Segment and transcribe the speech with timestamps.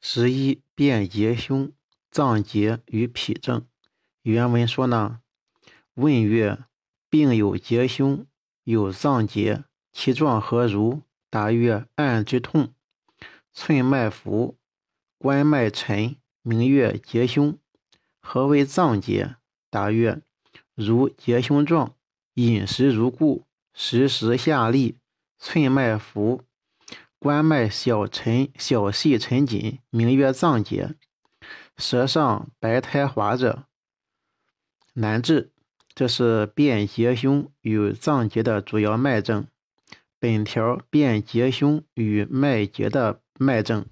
[0.00, 1.72] 十一辨结胸、
[2.10, 3.66] 脏结与脾症。
[4.22, 5.20] 原文说呢：
[5.94, 6.64] 问曰：
[7.10, 8.26] 病有结胸，
[8.64, 11.02] 有脏结，其状何如？
[11.28, 12.74] 答曰：按之痛，
[13.52, 14.56] 寸脉浮，
[15.18, 17.58] 关脉沉，名曰结胸。
[18.20, 19.36] 何为脏结？
[19.68, 20.22] 答曰：
[20.74, 21.94] 如结胸状，
[22.34, 24.96] 饮食如故，时时下利，
[25.38, 26.42] 寸脉浮。
[27.20, 30.94] 关脉小沉小细沉紧，名曰脏结。
[31.76, 33.66] 舌上白苔滑者，
[34.94, 35.52] 难治。
[35.94, 39.46] 这是辨结胸与脏结的主要脉症。
[40.18, 43.84] 本条辨结胸与脉结的脉症，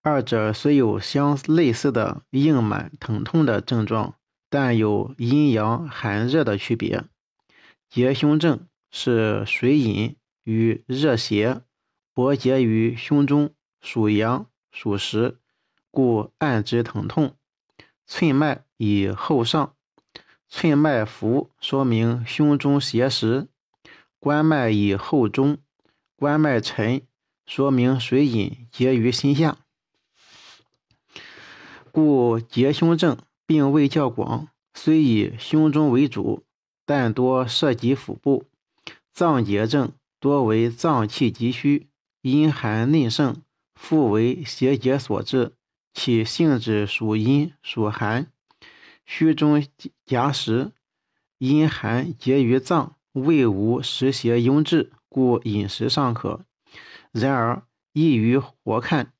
[0.00, 4.14] 二者虽有相类似的硬满疼痛的症状，
[4.48, 7.04] 但有阴阳寒热的区别。
[7.90, 11.60] 结胸症是水饮与热邪。
[12.16, 13.52] 搏结于胸中，
[13.82, 15.36] 属阳属实，
[15.90, 17.36] 故按之疼痛。
[18.06, 19.74] 寸脉以后上，
[20.48, 23.48] 寸脉浮，说明胸中邪实；
[24.18, 25.58] 关脉以后中，
[26.16, 27.02] 关脉沉，
[27.44, 29.58] 说明水饮结于心下。
[31.92, 36.46] 故结胸症病位较广，虽以胸中为主，
[36.86, 38.46] 但多涉及腹部。
[39.12, 41.90] 脏结症多为脏气积虚。
[42.28, 43.40] 阴寒内盛，
[43.76, 45.54] 复为邪结所致，
[45.94, 48.32] 其性质属阴属寒，
[49.04, 49.64] 虚中
[50.04, 50.72] 夹实，
[51.38, 56.44] 阴寒结于脏，胃无实邪壅滞，故饮食尚可。
[57.12, 59.12] 然而易于活看，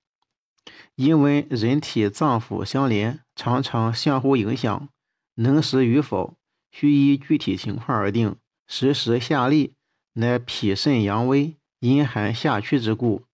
[0.96, 4.88] 因为人体脏腑相连，常常相互影响，
[5.36, 6.36] 能食与否，
[6.72, 8.34] 需依具体情况而定。
[8.66, 9.74] 时时下利，
[10.14, 11.56] 乃脾肾阳微。
[11.80, 13.24] 阴寒下驱之故，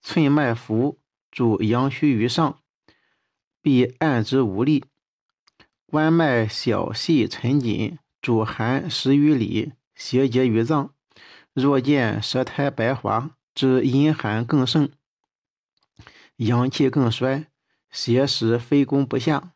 [0.00, 2.60] 寸脉浮，主阳虚于上，
[3.60, 4.84] 必按之无力；
[5.86, 10.94] 关脉小细沉紧，主寒实于里，邪结于脏。
[11.52, 14.90] 若见舌苔白滑，知阴寒更盛，
[16.36, 17.46] 阳气更衰，
[17.90, 19.52] 邪实非攻不下，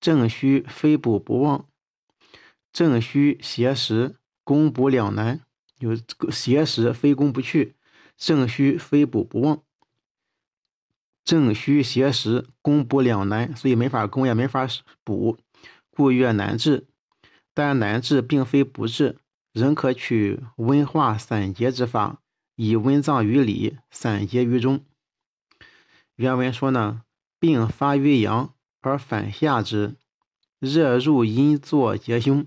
[0.00, 1.68] 正虚非补不旺，
[2.72, 5.40] 正虚邪实攻补两难。
[5.84, 7.74] 有邪实非攻不去，
[8.16, 9.62] 正虚非补不旺，
[11.22, 14.66] 正虚邪实攻补两难，所以没法攻也没法
[15.04, 15.36] 补，
[15.90, 16.86] 故曰难治。
[17.52, 19.18] 但难治并非不治，
[19.52, 22.22] 仍可取温化散结之法，
[22.56, 24.82] 以温脏于里，散结于中。
[26.16, 27.02] 原文说呢，
[27.38, 29.96] 病发于阳而反下之，
[30.58, 32.46] 热入阴作结胸。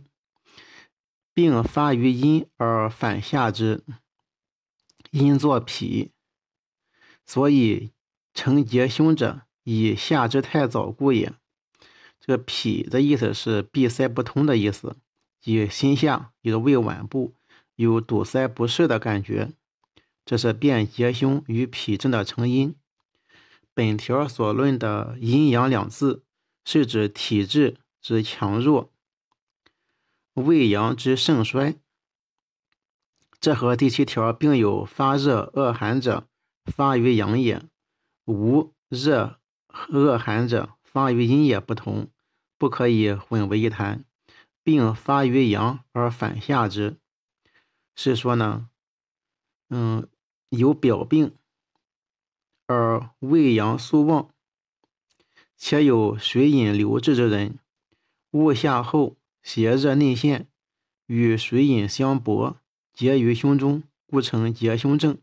[1.37, 3.83] 病发于阴而反下之，
[5.11, 6.09] 阴作脾，
[7.27, 7.91] 所以
[8.33, 11.31] 成结胸者，以下之太早故也。
[12.19, 14.97] 这个脾的意思是闭塞不通的意思，
[15.39, 17.35] 即心下有胃脘部
[17.75, 19.51] 有堵塞不适的感觉。
[20.25, 22.73] 这是辨结胸与脾症的成因。
[23.75, 26.23] 本条所论的阴阳两字，
[26.65, 28.91] 是指体质之强弱。
[30.37, 31.79] 胃阳之盛衰，
[33.39, 36.27] 这和第七条并有发热恶寒者
[36.63, 37.63] 发于阳也，
[38.25, 39.39] 无热
[39.89, 42.11] 恶寒者发于阴也不同，
[42.55, 44.05] 不可以混为一谈。
[44.61, 46.97] 并发于阳而反下之，
[47.95, 48.69] 是说呢，
[49.69, 50.07] 嗯，
[50.49, 51.33] 有表病
[52.67, 54.29] 而胃阳素旺，
[55.55, 57.57] 且有水饮流滞之人，
[58.31, 59.15] 误下后。
[59.47, 60.49] 邪热内陷，
[61.05, 62.59] 与水饮相搏，
[62.91, 65.17] 结于胸中，故称结胸症。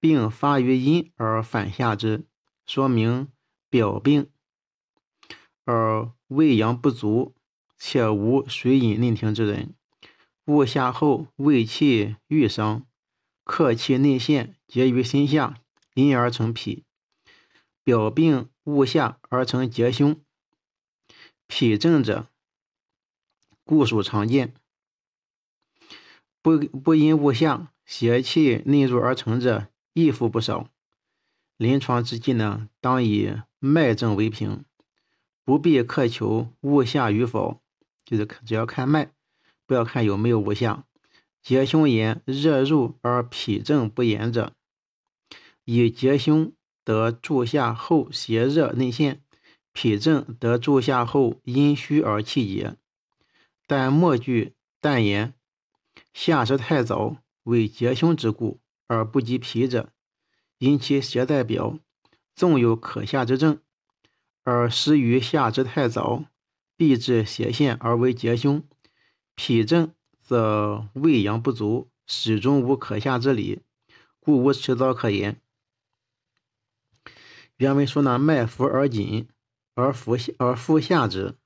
[0.00, 2.26] 并发于阴而反下之，
[2.66, 3.28] 说明
[3.70, 4.28] 表病
[5.64, 7.36] 而胃阳不足，
[7.78, 9.76] 且无水饮内停之人，
[10.46, 12.84] 误下后胃气郁伤，
[13.44, 15.60] 客气内陷，结于心下，
[15.94, 16.82] 因而成脾。
[17.84, 20.20] 表病误下而成结胸。
[21.46, 22.31] 脾症者。
[23.72, 24.52] 故属常见，
[26.42, 30.68] 不不因物下邪气内入而成者亦复不少。
[31.56, 34.62] 临床之际呢，当以脉证为凭，
[35.42, 37.62] 不必苛求物下与否，
[38.04, 39.10] 就是只要看脉，
[39.64, 40.84] 不要看有没有物下。
[41.40, 44.52] 结胸炎热入而脾症不言者，
[45.64, 46.52] 以结胸
[46.84, 49.22] 得注下后邪热内陷，
[49.72, 52.76] 脾症得注下后阴虚而气结。
[53.66, 55.34] 但末句但言
[56.12, 59.92] 下之太早为结胸之故，而不及脾者，
[60.58, 61.78] 因其邪在表，
[62.34, 63.60] 纵有可下之症，
[64.44, 66.24] 而失于下之太早，
[66.76, 68.62] 必致邪陷而为结胸。
[69.34, 73.60] 脾症则胃阳不足，始终无可下之理，
[74.20, 75.40] 故无迟早可言。
[77.56, 79.28] 原文说呢，脉浮而紧，
[79.74, 81.36] 而浮而腹下之，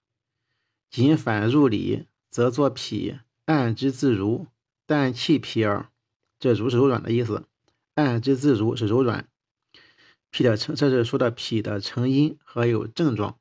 [0.90, 4.46] 紧反入里，则作脾，按之自如，
[4.86, 5.90] 但气脾耳。
[6.38, 7.46] 这如是柔软的意思，
[7.94, 9.28] 按之自如是柔软。
[10.30, 13.38] 脾的成，这是说的脾的成因和有症状。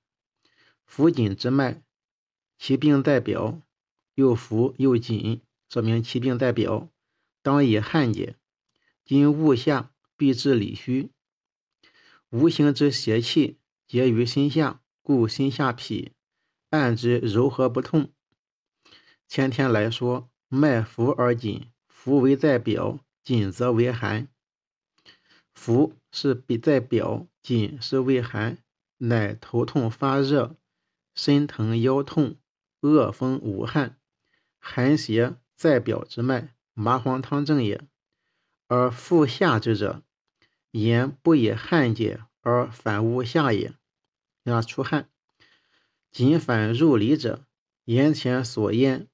[0.85, 1.81] 浮紧之脉，
[2.57, 3.61] 其病在表，
[4.13, 6.89] 又浮又紧，说明其病在表，
[7.41, 8.37] 当以汗解。
[9.03, 11.11] 今物下，必致里虚。
[12.29, 13.57] 无形之邪气
[13.87, 16.11] 结于心下，故心下痞，
[16.75, 18.11] 按之柔和不痛。
[19.27, 24.27] 前天来说，脉浮而紧，浮为在表，紧则为寒。
[25.53, 28.57] 浮是比在表，紧是为寒，
[28.97, 30.55] 乃头痛发热，
[31.15, 32.35] 身疼腰痛，
[32.81, 33.97] 恶风无汗，
[34.59, 37.87] 寒邪在表之脉，麻黄汤症也。
[38.67, 40.03] 而腹下之者，
[40.71, 43.73] 言不以汗解而反无下也，
[44.43, 45.09] 要出汗。
[46.15, 47.45] 紧反入里者，
[47.83, 49.09] 言前所言，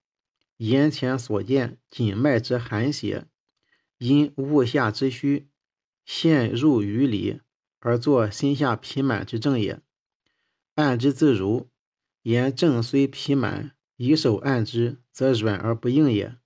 [0.58, 3.26] 言前所见紧脉之寒邪，
[3.98, 5.50] 因物下之虚。
[6.06, 7.42] 陷入于里
[7.80, 9.82] 而作心下痞满之症也，
[10.76, 11.72] 按之自如。
[12.22, 16.38] 言症虽痞满，以手按之，则软而不硬也。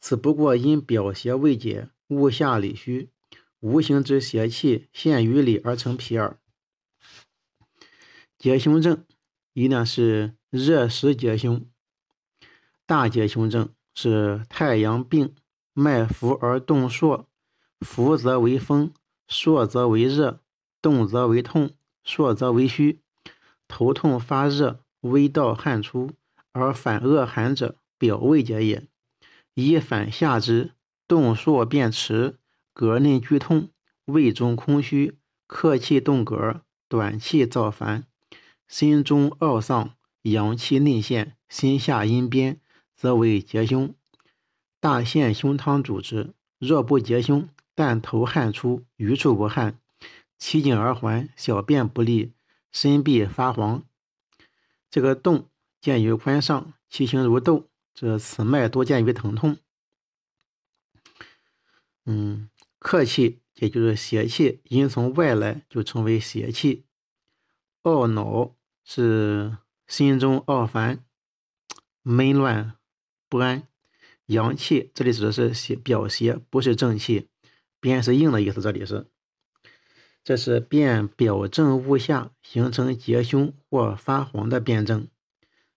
[0.00, 3.12] 此不过因表邪未解，物下里虚，
[3.60, 6.40] 无形之邪气陷于里而成痞耳。
[8.36, 9.06] 结胸症
[9.52, 11.66] 一呢是热实结胸，
[12.86, 15.34] 大结胸症是太阳病，
[15.72, 17.26] 脉浮而动数。
[17.80, 18.92] 浮则为风，
[19.26, 20.40] 硕则为热，
[20.82, 21.70] 动则为痛，
[22.04, 23.00] 硕则为虚。
[23.66, 26.10] 头痛发热，微盗汗出，
[26.52, 28.86] 而反恶寒者，表胃结也。
[29.54, 30.72] 以反下之，
[31.08, 32.38] 动数变迟，
[32.74, 33.70] 膈内剧痛，
[34.04, 38.06] 胃中空虚，客气动膈，短气躁烦，
[38.70, 42.60] 心中懊丧，阳气内陷，心下阴边，
[42.94, 43.92] 则为结胸。
[44.78, 46.32] 大陷胸汤主之。
[46.58, 49.80] 若不结胸，但头汗出，余处无汗，
[50.38, 52.32] 其颈而环，小便不利，
[52.70, 53.82] 身必发黄。
[54.88, 55.48] 这个动
[55.80, 59.56] 见于髋上，其形如豆，这此脉多见于疼痛。
[62.04, 66.84] 嗯，客气也就是邪气，因从外来就称为邪气。
[67.82, 68.54] 懊恼
[68.92, 69.56] 是
[69.86, 71.04] 心中懊烦、
[72.02, 72.74] 闷乱
[73.28, 73.68] 不安。
[74.26, 77.28] 阳气这里指的是邪表邪，不是正气。
[77.78, 79.06] 边是硬的意思，这里是，
[80.24, 85.06] 这是辨表症物下形成结胸或发黄的辩证。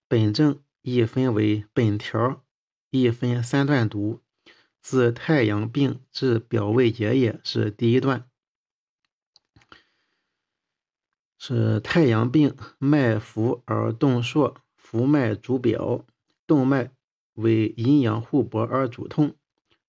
[0.08, 2.44] 本症亦分为本条，
[2.90, 4.22] 亦分三段读。
[4.82, 8.28] 自太阳病至表胃结也是第一段，
[11.46, 16.06] 是太阳病，脉浮而动数，浮脉主表，
[16.48, 16.92] 动脉
[17.34, 19.36] 为阴阳互搏而主痛。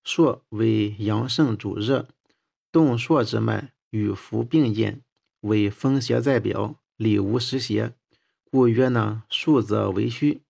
[0.02, 2.08] 朔为阳盛主热，
[2.72, 5.02] 动数之脉与浮并见，
[5.42, 7.94] 为风邪在表，里无实邪，
[8.50, 10.42] 故曰呢数则为虚。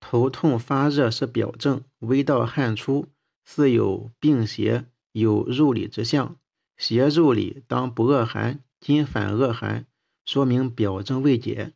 [0.00, 3.06] 头痛发热是表症，微到汗出，
[3.44, 6.34] 似有病邪有入里之象。
[6.76, 9.86] 邪入里当不恶寒，今反恶寒，
[10.32, 11.74] 说明表症未解。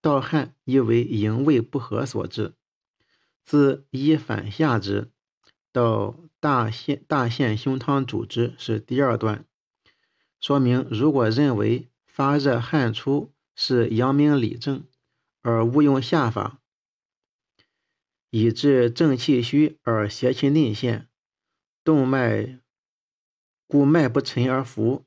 [0.00, 2.54] 盗汗亦为营卫不和所致。
[3.44, 5.10] 自一反下之。
[5.70, 9.44] 到大陷大陷胸汤主之是第二段，
[10.40, 14.84] 说明如果认为发热汗出是阳明里症，
[15.42, 16.62] 而误用下法，
[18.30, 21.06] 以致正气虚而邪气内陷，
[21.84, 22.58] 动脉
[23.66, 25.04] 故脉不沉而浮，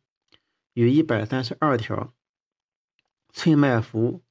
[0.74, 2.14] 与一百三十二条
[3.34, 4.22] 寸脉浮，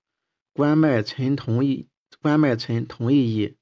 [0.52, 1.88] 关脉沉同意，
[2.20, 3.56] 关脉沉同意意，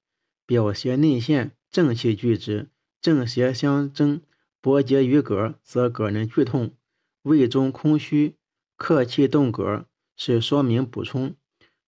[0.47, 1.52] 表邪内陷。
[1.71, 4.23] 正气聚之，正邪相争，
[4.62, 6.75] 搏结于膈，则膈内剧痛，
[7.21, 8.37] 胃中空虚，
[8.75, 9.85] 客气动膈，
[10.16, 11.35] 是说明补充。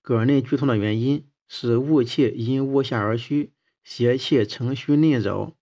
[0.04, 3.52] 膈内剧痛的原因是物气因物下而虚，
[3.83, 5.57] 邪气乘虚内扰，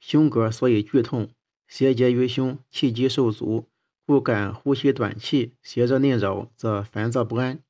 [0.00, 1.30] 胸膈所以剧痛，
[1.68, 3.69] 邪结于胸，气机受阻，
[4.10, 7.60] 不敢呼吸短气，邪热内扰，则烦躁不安，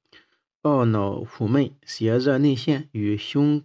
[0.63, 3.63] 懊恼苦闷，邪热内陷，与胸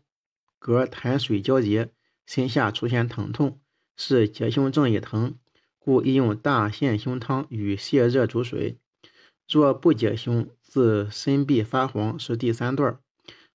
[0.60, 1.92] 膈痰水交结。
[2.26, 3.62] 心下出现疼痛，
[3.96, 5.36] 是结胸症也疼，
[5.80, 8.78] 故宜用大陷胸汤与泻热煮水。
[9.50, 13.00] 若不解胸，自身壁发黄是第三段，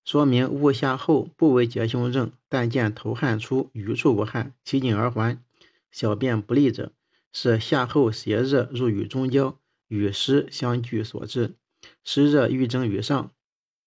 [0.02, 5.38] 说明误下后不为结胸症，但见头汗出，余处无汗，其紧而还，
[5.90, 6.92] 小便不利者，
[7.32, 9.58] 是夏后邪热入于中焦，
[9.88, 11.56] 与湿相聚所致。
[12.04, 13.30] 湿热欲蒸于上，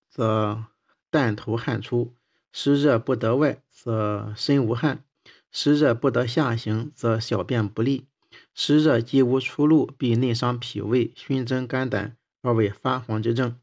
[0.10, 0.66] 则
[1.10, 2.14] 但头汗出；
[2.52, 5.04] 湿热不得外，则身无汗；
[5.52, 8.08] 湿热不得下行，则小便不利。
[8.56, 13.60] 湿热既无出路，必内伤脾胃，熏蒸肝胆，而为发黄之症。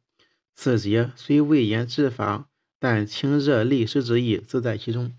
[0.54, 5.12] 此节虽未言治法，但清热利湿之意自在其中。